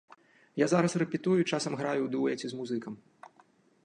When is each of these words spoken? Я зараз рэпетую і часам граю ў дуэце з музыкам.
Я 0.61 0.67
зараз 0.71 0.95
рэпетую 1.01 1.37
і 1.41 1.45
часам 1.51 1.73
граю 1.81 2.01
ў 2.05 2.09
дуэце 2.39 2.47
з 2.53 2.61
музыкам. 2.63 2.93